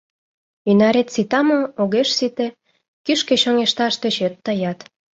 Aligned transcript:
Ӱнарет 0.69 1.07
сита 1.15 1.41
мо, 1.47 1.59
огеш 1.81 2.09
сите— 2.17 2.47
кӱшкӧ 3.05 3.35
чоҥешташ 3.41 3.93
тӧчет 4.01 4.33
тыят. 4.45 4.79